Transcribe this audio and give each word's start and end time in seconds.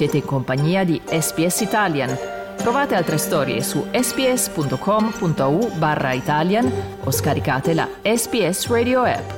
Siete 0.00 0.16
in 0.16 0.24
compagnia 0.24 0.82
di 0.82 0.98
SPS 1.04 1.60
Italian. 1.60 2.16
Trovate 2.56 2.94
altre 2.94 3.18
storie 3.18 3.60
su 3.60 3.84
sps.com.au 3.92 5.76
barra 5.76 6.14
Italian 6.14 6.72
o 7.04 7.10
scaricate 7.10 7.74
la 7.74 7.86
SPS 8.02 8.68
Radio 8.68 9.02
app. 9.02 9.30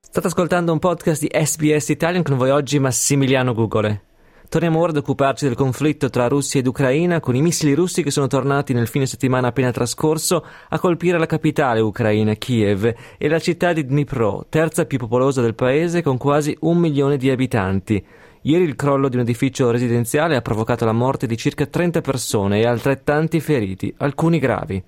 State 0.00 0.24
ascoltando 0.24 0.70
un 0.70 0.78
podcast 0.78 1.20
di 1.20 1.30
SBS 1.32 1.88
Italian 1.88 2.22
con 2.22 2.36
voi 2.36 2.50
oggi 2.50 2.78
Massimiliano 2.78 3.54
Gugole. 3.54 4.09
Torniamo 4.50 4.80
ora 4.80 4.90
ad 4.90 4.96
occuparci 4.96 5.46
del 5.46 5.54
conflitto 5.54 6.10
tra 6.10 6.26
Russia 6.26 6.58
ed 6.58 6.66
Ucraina 6.66 7.20
con 7.20 7.36
i 7.36 7.40
missili 7.40 7.72
russi 7.72 8.02
che 8.02 8.10
sono 8.10 8.26
tornati 8.26 8.72
nel 8.72 8.88
fine 8.88 9.06
settimana 9.06 9.46
appena 9.46 9.70
trascorso 9.70 10.44
a 10.70 10.78
colpire 10.80 11.20
la 11.20 11.26
capitale 11.26 11.78
ucraina, 11.78 12.34
Kiev, 12.34 12.92
e 13.16 13.28
la 13.28 13.38
città 13.38 13.72
di 13.72 13.86
Dnipro, 13.86 14.46
terza 14.48 14.86
più 14.86 14.98
popolosa 14.98 15.40
del 15.40 15.54
paese 15.54 16.02
con 16.02 16.16
quasi 16.16 16.56
un 16.62 16.78
milione 16.78 17.16
di 17.16 17.30
abitanti. 17.30 18.04
Ieri 18.40 18.64
il 18.64 18.74
crollo 18.74 19.08
di 19.08 19.14
un 19.14 19.22
edificio 19.22 19.70
residenziale 19.70 20.34
ha 20.34 20.42
provocato 20.42 20.84
la 20.84 20.90
morte 20.90 21.28
di 21.28 21.36
circa 21.36 21.66
30 21.66 22.00
persone 22.00 22.58
e 22.58 22.66
altrettanti 22.66 23.38
feriti, 23.38 23.94
alcuni 23.98 24.40
gravi. 24.40 24.82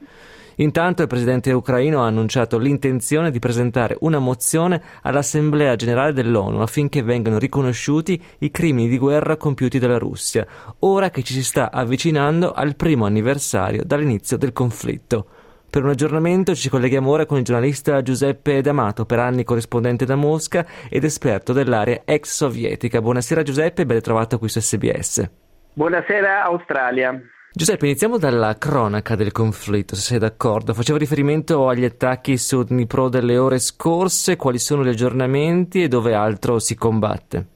Intanto 0.57 1.03
il 1.03 1.09
presidente 1.09 1.53
ucraino 1.53 2.03
ha 2.03 2.07
annunciato 2.07 2.59
l'intenzione 2.59 3.31
di 3.31 3.39
presentare 3.39 3.97
una 4.01 4.19
mozione 4.19 4.83
all'Assemblea 5.03 5.77
generale 5.77 6.13
dell'ONU 6.13 6.61
affinché 6.61 7.03
vengano 7.03 7.39
riconosciuti 7.39 8.23
i 8.39 8.51
crimini 8.51 8.89
di 8.89 8.99
guerra 8.99 9.37
compiuti 9.37 9.79
dalla 9.79 9.99
Russia, 9.99 10.47
ora 10.81 11.11
che 11.11 11.23
ci 11.23 11.33
si 11.33 11.43
sta 11.43 11.71
avvicinando 11.71 12.53
al 12.53 12.77
primo 12.77 13.07
anniversario 13.07 13.83
dall'inizio 13.85 14.37
del 14.37 14.53
conflitto. 14.53 15.27
Per 15.73 15.83
un 15.83 15.89
aggiornamento 15.89 16.55
ci 16.55 16.69
colleghiamo 16.69 17.11
ora 17.11 17.25
con 17.25 17.39
il 17.39 17.45
giornalista 17.45 18.03
Giuseppe 18.03 18.61
D'Amato, 18.61 19.07
per 19.07 19.19
anni 19.21 19.43
corrispondente 19.43 20.05
da 20.05 20.17
Mosca 20.17 20.67
ed 20.91 21.03
esperto 21.03 21.55
dell'area 21.55 22.03
ex 22.05 22.31
sovietica. 22.31 23.01
Buonasera 23.01 23.43
Giuseppe, 23.43 23.87
ben 23.87 24.03
trovato 24.03 24.39
qui 24.39 24.51
su 24.51 24.61
SBS. 24.61 25.31
Buonasera 25.73 26.45
Australia. 26.45 27.19
Giuseppe, 27.55 27.85
iniziamo 27.85 28.17
dalla 28.17 28.57
cronaca 28.57 29.15
del 29.15 29.31
conflitto, 29.31 29.95
se 29.95 30.01
sei 30.01 30.19
d'accordo. 30.19 30.73
Facevo 30.73 30.97
riferimento 30.97 31.69
agli 31.69 31.85
attacchi 31.85 32.39
su 32.39 32.63
Dnipro 32.63 33.11
delle 33.11 33.37
ore 33.37 33.59
scorse, 33.59 34.37
quali 34.37 34.59
sono 34.59 34.83
gli 34.83 34.89
aggiornamenti 34.89 35.83
e 35.83 35.89
dove 35.89 36.15
altro 36.15 36.59
si 36.59 36.75
combatte? 36.75 37.47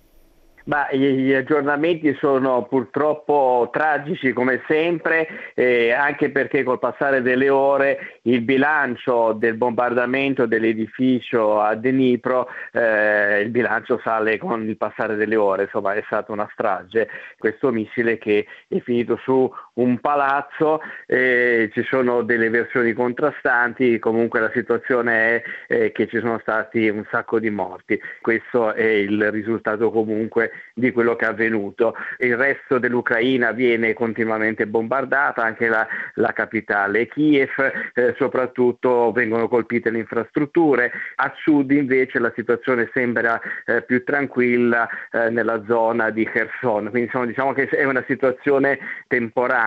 Ma 0.67 0.89
gli 0.91 1.33
aggiornamenti 1.33 2.13
sono 2.19 2.65
purtroppo 2.65 3.71
tragici 3.73 4.33
come 4.33 4.63
sempre, 4.67 5.53
eh, 5.55 5.93
anche 5.93 6.31
perché 6.31 6.65
col 6.65 6.81
passare 6.81 7.23
delle 7.23 7.49
ore 7.49 8.19
il 8.23 8.41
bilancio 8.41 9.33
del 9.33 9.55
bombardamento 9.55 10.45
dell'edificio 10.45 11.61
a 11.61 11.77
Dnipro, 11.77 12.49
eh, 12.73 13.43
il 13.43 13.51
bilancio 13.51 14.01
sale 14.03 14.39
con 14.39 14.69
il 14.69 14.77
passare 14.77 15.15
delle 15.15 15.37
ore, 15.37 15.63
insomma 15.63 15.95
è 15.95 16.03
stata 16.05 16.33
una 16.33 16.49
strage. 16.51 17.09
Questo 17.39 17.71
missile 17.71 18.19
che 18.19 18.45
è 18.67 18.81
finito 18.81 19.21
su 19.23 19.49
un 19.77 19.99
palazzo, 20.01 20.81
eh, 21.07 21.71
ci 21.73 21.83
sono 21.85 22.23
delle 22.23 22.49
versioni 22.49 22.93
contrastanti, 22.93 23.99
comunque 23.99 24.41
la 24.41 24.51
situazione 24.55 25.43
è 25.67 25.93
che 25.93 26.07
ci 26.07 26.19
sono 26.19 26.39
stati 26.41 26.89
un 26.89 27.05
sacco 27.11 27.39
di 27.39 27.51
morti. 27.51 28.01
Questo 28.21 28.73
è 28.73 28.85
il 28.85 29.31
risultato 29.31 29.91
comunque 29.91 30.51
di 30.75 30.93
quello 30.93 31.15
che 31.17 31.27
è 31.27 31.29
avvenuto. 31.29 31.95
Il 32.19 32.37
resto 32.37 32.79
dell'Ucraina 32.79 33.53
viene 33.53 33.93
continuamente 33.93 34.67
bombardata, 34.67 35.43
anche 35.43 35.69
la, 35.69 35.87
la 36.15 36.33
capitale 36.33 37.07
Kiev, 37.07 37.51
eh, 37.95 38.15
soprattutto 38.17 39.13
vengono 39.13 39.49
colpite 39.49 39.91
le 39.91 39.99
infrastrutture. 39.99 40.91
A 41.17 41.33
sud 41.37 41.71
invece 41.71 42.19
la 42.19 42.33
situazione 42.35 42.89
sembra 42.95 43.39
eh, 43.67 43.83
più 43.83 44.03
tranquilla 44.05 44.89
eh, 45.11 45.29
nella 45.29 45.63
zona 45.67 46.11
di 46.11 46.25
Kherson, 46.25 46.89
quindi 46.89 47.03
insomma, 47.03 47.27
diciamo 47.27 47.53
che 47.53 47.69
è 47.69 47.85
una 47.85 48.05
situazione 48.07 48.79
temporanea 49.07 49.65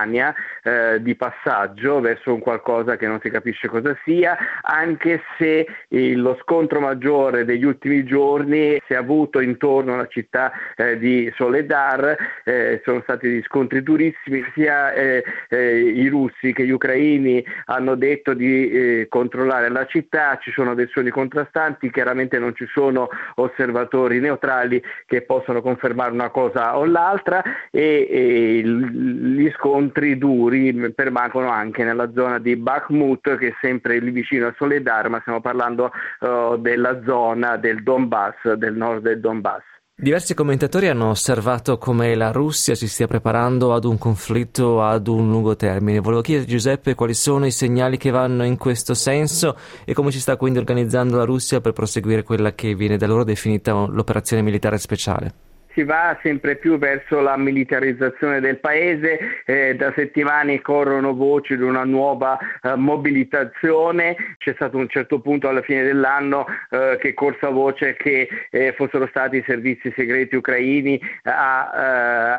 eh, 0.64 1.02
di 1.02 1.16
passaggio 1.16 2.00
verso 2.00 2.34
un 2.34 2.40
qualcosa 2.40 2.98
che 2.98 3.08
non 3.08 3.20
si 3.22 3.30
capisce 3.30 3.68
cosa 3.68 3.98
sia, 4.04 4.38
anche 4.62 5.22
se 5.38 5.66
lo 5.90 6.38
scontro 6.42 6.80
maggiore 6.80 7.46
degli 7.46 7.66
ultimi 7.66 8.04
giorni 8.04 8.82
si 8.86 8.94
è 8.94 8.96
avuto 8.96 9.40
intorno 9.40 9.94
alla 9.94 10.08
città 10.08 10.52
eh, 10.76 10.98
di 10.98 11.32
Soledar, 11.36 12.16
eh, 12.44 12.82
sono 12.84 13.02
stati 13.02 13.28
degli 13.28 13.44
scontri 13.44 13.84
durissimi, 13.84 14.44
sia 14.54 14.94
eh, 14.94 15.24
eh, 15.50 15.80
i 15.80 16.08
russi 16.08 16.54
che 16.54 16.66
gli 16.66 16.72
ucraini 16.72 17.44
hanno 17.66 17.96
detto 17.96 18.34
di 18.34 18.70
eh, 18.70 19.08
controllare 19.10 19.70
la 19.70 19.86
città, 19.86 20.38
ci 20.42 20.52
sono 20.52 20.76
versioni 20.76 21.10
contrastanti, 21.10 21.92
chiaramente 21.92 22.40
non 22.40 22.56
ci 22.56 22.68
sono 22.72 23.10
osservatori 23.36 24.20
neutrali 24.20 24.81
che 25.06 25.22
possono 25.22 25.62
confermare 25.62 26.12
una 26.12 26.30
cosa 26.30 26.78
o 26.78 26.86
l'altra 26.86 27.42
e, 27.72 28.08
e 28.10 28.62
gli 28.64 29.50
scontri 29.52 29.88
duri 30.17 30.91
permangono 30.94 31.50
anche 31.50 31.83
nella 31.83 32.11
zona 32.13 32.39
di 32.39 32.55
Bakhmut 32.55 33.38
che 33.38 33.47
è 33.47 33.53
sempre 33.61 34.00
lì 34.00 34.11
vicino 34.11 34.47
a 34.47 34.53
Soledar, 34.57 35.09
ma 35.09 35.19
stiamo 35.22 35.41
parlando 35.41 35.91
uh, 36.19 36.57
della 36.57 37.01
zona 37.05 37.57
del 37.57 37.83
Donbass, 37.83 38.53
del 38.53 38.75
nord 38.75 39.03
del 39.03 39.19
Donbass. 39.19 39.63
Diversi 40.01 40.33
commentatori 40.33 40.88
hanno 40.88 41.09
osservato 41.09 41.77
come 41.77 42.16
la 42.16 42.31
Russia 42.31 42.73
si 42.73 42.88
stia 42.88 43.05
preparando 43.05 43.73
ad 43.73 43.83
un 43.83 43.97
conflitto 43.97 44.81
ad 44.81 45.07
un 45.07 45.29
lungo 45.29 45.57
termine. 45.57 46.00
Volevo 46.00 46.21
chiedere 46.21 46.47
Giuseppe 46.47 46.95
quali 46.95 47.13
sono 47.13 47.45
i 47.45 47.51
segnali 47.51 47.97
che 47.97 48.09
vanno 48.09 48.45
in 48.45 48.56
questo 48.56 48.94
senso 48.94 49.57
e 49.83 49.94
come 49.94 50.11
si 50.11 50.21
sta 50.21 50.38
quindi 50.38 50.57
organizzando 50.57 51.17
la 51.17 51.25
Russia 51.25 51.59
per 51.59 51.73
proseguire 51.73 52.23
quella 52.23 52.53
che 52.53 52.75
viene 52.75 52.95
da 52.95 53.07
loro 53.07 53.25
definita 53.25 53.73
l'operazione 53.73 54.41
militare 54.41 54.77
speciale 54.77 55.49
si 55.79 55.85
va 55.85 56.19
sempre 56.22 56.57
più 56.57 56.78
verso 56.78 57.22
la 57.22 57.38
militarizzazione 57.38 58.41
del 58.41 58.59
paese, 58.59 59.44
eh, 59.45 59.75
da 59.75 59.94
settimane 59.95 60.59
corrono 60.59 61.13
voci 61.13 61.56
di 61.56 61.63
una 61.63 61.85
nuova 61.85 62.38
eh, 62.62 62.75
mobilitazione, 62.75 64.16
c'è 64.38 64.53
stato 64.56 64.75
un 64.75 64.89
certo 64.89 65.22
punto 65.22 65.47
alla 65.47 65.62
fine 65.62 65.84
dell'anno 65.84 66.45
eh, 66.69 66.97
che 67.00 67.13
corsa 67.13 67.47
voce 67.50 67.95
che 67.95 68.28
eh, 68.50 68.73
fossero 68.73 69.07
stati 69.07 69.38
i 69.38 69.44
servizi 69.47 69.94
segreti 69.95 70.35
ucraini 70.35 71.00
a, 71.23 71.72
eh, 71.73 71.79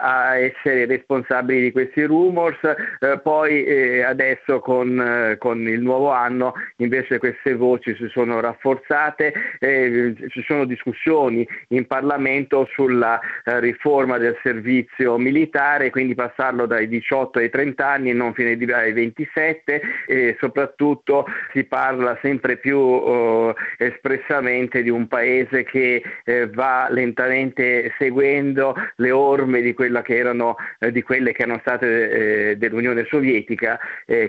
a 0.03 0.37
essere 0.37 0.85
responsabili 0.85 1.63
di 1.63 1.73
questi 1.73 2.05
rumors, 2.05 2.59
eh, 2.63 3.19
poi 3.23 4.03
adesso 4.03 4.61
con, 4.61 5.37
con, 5.39 5.67
il 5.67 5.81
nuovo 5.81 6.11
anno 6.11 6.53
invece 6.77 7.19
queste 7.19 7.55
voci 7.55 7.95
si 7.95 8.09
sono 8.09 8.41
rafforzate, 8.41 9.33
ci 9.61 10.45
sono 10.47 10.65
discussioni 10.65 11.47
in 11.69 11.87
Parlamento 11.87 12.69
sulla 12.73 13.19
eh, 13.45 13.61
riforma 13.61 14.19
del 14.19 14.39
servizio 14.43 15.19
militare, 15.19 15.91
quindi 15.91 16.15
passarlo 16.15 16.67
dai 16.67 16.89
18 16.89 17.39
ai 17.39 17.51
30 17.51 17.87
anni 17.87 18.11
e 18.11 18.15
non 18.15 18.35
fino 18.35 18.49
ai 18.75 18.93
27 18.93 19.81
e 20.07 20.37
soprattutto 20.39 21.27
si 21.53 21.65
parla 21.65 22.19
sempre 22.23 22.57
più 22.57 22.79
eh, 22.79 23.55
espressamente 23.79 24.83
di 24.83 24.91
un 24.91 25.07
paese 25.09 25.65
che 25.65 26.03
eh, 26.25 26.49
va 26.49 26.89
lentamente 26.91 27.93
seguendo 27.99 28.75
le 28.97 29.11
orme 29.11 29.61
di, 29.61 29.75
che 29.75 30.17
erano, 30.17 30.57
eh, 30.79 30.93
di 30.93 31.03
quelle 31.03 31.33
che 31.33 31.43
erano 31.43 31.61
state 31.61 32.11
eh, 32.11 32.57
dell'Unione 32.57 33.07
Sovietica, 33.09 33.79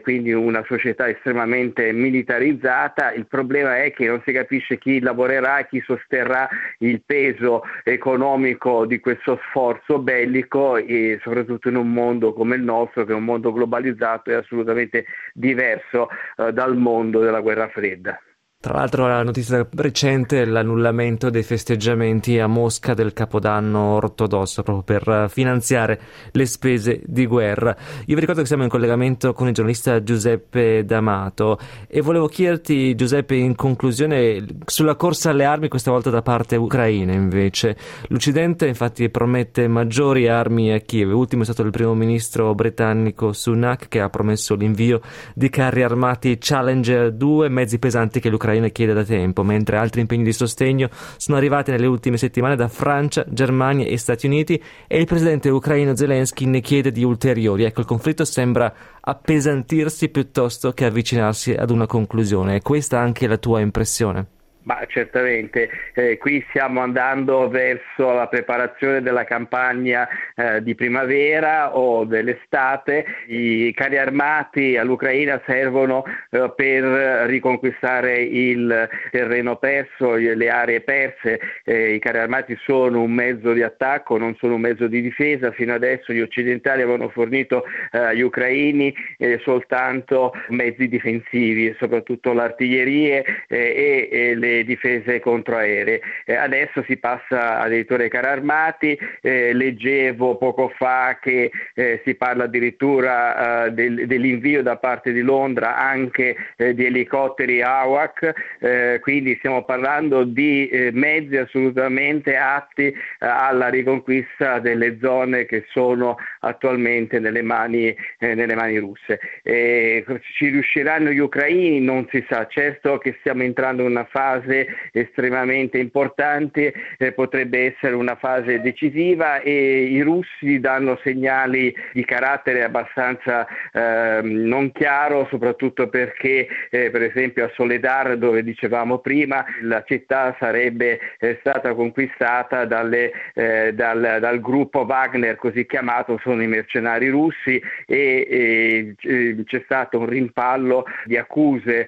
quindi 0.01 0.31
una 0.31 0.63
società 0.67 1.09
estremamente 1.09 1.91
militarizzata. 1.91 3.11
Il 3.13 3.27
problema 3.27 3.83
è 3.83 3.91
che 3.91 4.07
non 4.07 4.21
si 4.25 4.31
capisce 4.31 4.77
chi 4.77 4.99
lavorerà, 4.99 5.65
chi 5.69 5.81
sosterrà 5.81 6.47
il 6.79 7.01
peso 7.05 7.63
economico 7.83 8.85
di 8.91 8.99
questo 8.99 9.39
sforzo 9.47 9.99
bellico 9.99 10.75
e 10.75 11.17
soprattutto 11.23 11.69
in 11.69 11.77
un 11.77 11.93
mondo 11.93 12.33
come 12.33 12.57
il 12.57 12.61
nostro, 12.61 13.05
che 13.05 13.13
è 13.13 13.15
un 13.15 13.23
mondo 13.23 13.53
globalizzato 13.53 14.31
e 14.31 14.33
assolutamente 14.33 15.05
diverso 15.33 16.09
eh, 16.35 16.51
dal 16.51 16.75
mondo 16.75 17.21
della 17.21 17.39
guerra 17.39 17.69
fredda. 17.69 18.21
Tra 18.61 18.75
l'altro 18.75 19.07
la 19.07 19.23
notizia 19.23 19.67
recente 19.73 20.43
è 20.43 20.45
l'annullamento 20.45 21.31
dei 21.31 21.41
festeggiamenti 21.41 22.37
a 22.37 22.45
Mosca 22.45 22.93
del 22.93 23.11
Capodanno 23.11 23.95
ortodosso 23.95 24.61
proprio 24.61 24.99
per 24.99 25.31
finanziare 25.31 25.99
le 26.29 26.45
spese 26.45 27.01
di 27.03 27.25
guerra. 27.25 27.75
Io 28.05 28.13
vi 28.13 28.19
ricordo 28.19 28.41
che 28.41 28.45
siamo 28.45 28.61
in 28.61 28.69
collegamento 28.69 29.33
con 29.33 29.47
il 29.47 29.55
giornalista 29.55 30.03
Giuseppe 30.03 30.85
D'Amato 30.85 31.57
e 31.87 32.01
volevo 32.01 32.27
chiederti 32.27 32.93
Giuseppe 32.93 33.33
in 33.33 33.55
conclusione 33.55 34.45
sulla 34.67 34.93
corsa 34.93 35.31
alle 35.31 35.45
armi 35.45 35.67
questa 35.67 35.89
volta 35.89 36.11
da 36.11 36.21
parte 36.21 36.55
ucraina 36.55 37.13
invece. 37.13 37.75
L'Occidente 38.09 38.67
infatti 38.67 39.09
promette 39.09 39.67
maggiori 39.67 40.27
armi 40.27 40.71
a 40.71 40.79
Kiev. 40.81 41.11
Ultimo 41.11 41.41
è 41.41 41.45
stato 41.45 41.63
il 41.63 41.71
primo 41.71 41.95
ministro 41.95 42.53
britannico 42.53 43.33
Sunak 43.33 43.87
che 43.87 44.01
ha 44.01 44.09
promesso 44.11 44.53
l'invio 44.53 45.01
di 45.33 45.49
carri 45.49 45.81
armati 45.81 46.37
Challenger 46.39 47.11
2, 47.11 47.49
mezzi 47.49 47.79
pesanti 47.79 48.19
che 48.19 48.29
l'Ucraina 48.29 48.49
l'Ucraina 48.51 48.67
chiede 48.67 48.93
da 48.93 49.03
tempo, 49.03 49.43
mentre 49.43 49.77
altri 49.77 50.01
impegni 50.01 50.23
di 50.23 50.33
sostegno 50.33 50.89
sono 51.17 51.37
arrivati 51.37 51.71
nelle 51.71 51.85
ultime 51.85 52.17
settimane 52.17 52.55
da 52.55 52.67
Francia, 52.67 53.25
Germania 53.27 53.85
e 53.85 53.97
Stati 53.97 54.25
Uniti 54.25 54.61
e 54.87 54.99
il 54.99 55.05
presidente 55.05 55.49
ucraino 55.49 55.95
Zelensky 55.95 56.45
ne 56.45 56.59
chiede 56.59 56.91
di 56.91 57.03
ulteriori. 57.03 57.63
Ecco, 57.63 57.79
il 57.79 57.85
conflitto 57.85 58.25
sembra 58.25 58.73
appesantirsi 58.99 60.09
piuttosto 60.09 60.71
che 60.71 60.85
avvicinarsi 60.85 61.53
ad 61.53 61.69
una 61.69 61.85
conclusione. 61.85 62.57
È 62.57 62.61
questa 62.61 62.99
anche 62.99 63.27
la 63.27 63.37
tua 63.37 63.61
impressione? 63.61 64.39
Ma 64.63 64.85
certamente, 64.87 65.69
eh, 65.95 66.19
qui 66.19 66.45
stiamo 66.49 66.81
andando 66.81 67.49
verso 67.49 68.13
la 68.13 68.27
preparazione 68.27 69.01
della 69.01 69.23
campagna 69.23 70.07
eh, 70.35 70.61
di 70.61 70.75
primavera 70.75 71.75
o 71.75 72.05
dell'estate. 72.05 73.03
I 73.25 73.73
carri 73.73 73.97
armati 73.97 74.77
all'Ucraina 74.77 75.41
servono 75.47 76.03
eh, 76.29 76.53
per 76.55 76.83
riconquistare 77.27 78.21
il 78.21 78.87
terreno 79.09 79.55
perso, 79.55 80.13
le 80.13 80.49
aree 80.49 80.81
perse. 80.81 81.39
Eh, 81.63 81.95
I 81.95 81.99
carri 81.99 82.19
armati 82.19 82.55
sono 82.61 83.01
un 83.01 83.11
mezzo 83.11 83.53
di 83.53 83.63
attacco, 83.63 84.19
non 84.19 84.35
sono 84.35 84.55
un 84.55 84.61
mezzo 84.61 84.85
di 84.85 85.01
difesa. 85.01 85.51
Fino 85.53 85.73
adesso 85.73 86.13
gli 86.13 86.21
occidentali 86.21 86.83
avevano 86.83 87.09
fornito 87.09 87.63
eh, 87.91 87.97
agli 87.97 88.21
ucraini 88.21 88.93
eh, 89.17 89.39
soltanto 89.43 90.33
mezzi 90.49 90.87
difensivi, 90.87 91.75
soprattutto 91.79 92.31
l'artiglieria 92.31 93.23
e, 93.47 94.07
e 94.11 94.35
le 94.35 94.49
difese 94.65 95.19
controaeree. 95.19 96.01
Eh, 96.25 96.35
adesso 96.35 96.83
si 96.83 96.97
passa 96.97 97.59
addirittura 97.59 98.03
ai 98.03 98.09
carri 98.09 98.27
armati, 98.27 98.97
eh, 99.21 99.53
leggevo 99.53 100.37
poco 100.37 100.71
fa 100.75 101.17
che 101.21 101.51
eh, 101.73 102.01
si 102.05 102.15
parla 102.15 102.43
addirittura 102.45 103.65
eh, 103.65 103.71
del, 103.71 104.07
dell'invio 104.07 104.61
da 104.61 104.77
parte 104.77 105.11
di 105.11 105.21
Londra 105.21 105.77
anche 105.77 106.35
eh, 106.57 106.73
di 106.73 106.85
elicotteri 106.85 107.61
AWAC, 107.61 108.33
eh, 108.59 108.99
quindi 109.01 109.35
stiamo 109.37 109.63
parlando 109.63 110.23
di 110.23 110.89
mezzi 110.93 111.37
assolutamente 111.37 112.35
atti 112.35 112.93
alla 113.19 113.69
riconquista 113.69 114.59
delle 114.59 114.97
zone 114.99 115.45
che 115.45 115.65
sono 115.69 116.17
attualmente 116.41 117.19
nelle 117.19 117.41
mani, 117.41 117.95
nelle 118.19 118.55
mani 118.55 118.77
russe. 118.77 119.19
ci 119.43 120.49
riusciranno 120.49 121.09
gli 121.09 121.19
ucraini? 121.19 121.79
Non 121.79 122.07
si 122.11 122.23
sa, 122.29 122.47
certo 122.47 122.97
che 122.97 123.15
stiamo 123.19 123.43
entrando 123.43 123.83
in 123.83 123.89
una 123.89 124.05
fase 124.05 124.67
estremamente 124.91 125.77
importante, 125.77 126.73
eh, 126.97 127.11
potrebbe 127.11 127.73
essere 127.73 127.95
una 127.95 128.15
fase 128.15 128.61
decisiva 128.61 129.39
e 129.41 129.83
i 129.83 130.01
russi 130.01 130.59
danno 130.59 130.99
segnali 131.03 131.73
di 131.93 132.05
carattere 132.05 132.63
abbastanza 132.63 133.45
eh, 133.71 134.21
non 134.23 134.71
chiaro, 134.71 135.27
soprattutto 135.29 135.89
perché 135.89 136.47
eh, 136.69 136.89
per 136.89 137.03
esempio 137.03 137.45
a 137.45 137.51
Soledar, 137.53 138.17
dove 138.17 138.43
dicevamo 138.43 138.99
prima, 138.99 139.45
la 139.61 139.83
città 139.85 140.35
sarebbe 140.39 140.99
eh, 141.19 141.37
stata 141.39 141.73
conquistata 141.73 142.65
dalle, 142.65 143.11
eh, 143.33 143.73
dal, 143.73 144.17
dal, 144.19 144.39
gruppo 144.39 144.81
Wagner, 144.81 145.35
così 145.35 145.65
chiamato, 145.65 146.19
sono 146.31 146.43
i 146.43 146.47
mercenari 146.47 147.09
russi 147.09 147.61
e, 147.85 148.27
e 148.29 148.95
eh, 149.01 149.43
c'è 149.45 149.61
stato 149.65 149.99
un 149.99 150.07
rimpallo 150.07 150.85
di 151.05 151.17
accuse 151.17 151.87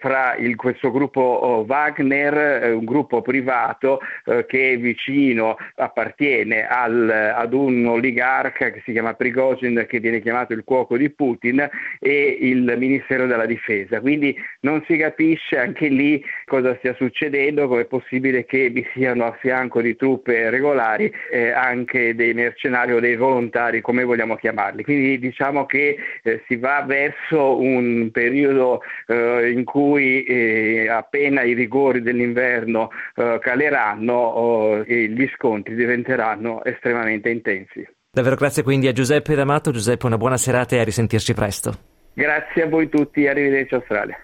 fra 0.00 0.34
il, 0.36 0.56
questo 0.56 0.90
gruppo 0.90 1.64
Wagner 1.68 1.90
Wagner, 1.92 2.74
un 2.74 2.84
gruppo 2.84 3.22
privato 3.22 4.00
eh, 4.24 4.46
che 4.46 4.72
è 4.72 4.78
vicino, 4.78 5.56
appartiene 5.76 6.66
al, 6.66 7.08
ad 7.34 7.52
un 7.52 7.84
oligarca 7.86 8.70
che 8.70 8.82
si 8.84 8.92
chiama 8.92 9.14
Prigozhin, 9.14 9.84
che 9.88 10.00
viene 10.00 10.20
chiamato 10.20 10.52
il 10.52 10.64
cuoco 10.64 10.96
di 10.96 11.10
Putin, 11.10 11.68
e 11.98 12.38
il 12.40 12.74
Ministero 12.76 13.26
della 13.26 13.46
Difesa. 13.46 14.00
Quindi 14.00 14.34
non 14.60 14.82
si 14.86 14.96
capisce 14.96 15.58
anche 15.58 15.88
lì 15.88 16.22
cosa 16.44 16.76
stia 16.78 16.94
succedendo, 16.94 17.68
come 17.68 17.82
è 17.82 17.86
possibile 17.86 18.44
che 18.44 18.70
vi 18.70 18.86
siano 18.94 19.26
a 19.26 19.36
fianco 19.40 19.80
di 19.80 19.96
truppe 19.96 20.50
regolari 20.50 21.12
eh, 21.30 21.50
anche 21.50 22.14
dei 22.14 22.34
mercenari 22.34 22.92
o 22.92 23.00
dei 23.00 23.16
volontari, 23.16 23.80
come 23.82 24.04
vogliamo 24.04 24.36
chiamarli. 24.36 24.82
Quindi 24.82 25.18
diciamo 25.18 25.66
che 25.66 25.96
eh, 26.22 26.42
si 26.48 26.56
va 26.56 26.82
verso 26.86 27.60
un 27.60 28.10
periodo 28.10 28.80
eh, 29.06 29.50
in 29.50 29.64
cui 29.64 30.24
eh, 30.24 30.88
appena 30.88 31.42
i 31.42 31.52
rigori 31.52 32.00
dell'inverno 32.00 32.90
eh, 33.14 33.38
caleranno 33.42 34.82
eh, 34.84 34.84
e 34.86 35.08
gli 35.08 35.28
scontri 35.36 35.74
diventeranno 35.74 36.64
estremamente 36.64 37.28
intensi. 37.28 37.86
Davvero 38.10 38.36
grazie 38.36 38.62
quindi 38.62 38.88
a 38.88 38.92
Giuseppe 38.92 39.34
D'Amato. 39.34 39.70
Giuseppe, 39.70 40.06
una 40.06 40.18
buona 40.18 40.36
serata 40.36 40.76
e 40.76 40.80
a 40.80 40.84
risentirci 40.84 41.34
presto. 41.34 41.72
Grazie 42.14 42.62
a 42.62 42.68
voi 42.68 42.88
tutti, 42.88 43.26
arrivederci 43.26 43.74
Australia. 43.74 44.16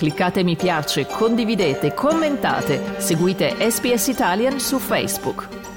Cliccate 0.00 0.42
mi 0.42 0.56
piace, 0.56 1.04
condividete, 1.06 1.92
commentate, 1.92 2.98
seguite 3.00 3.50
SPS 3.70 4.06
Italian 4.06 4.58
su 4.58 4.78
Facebook. 4.78 5.69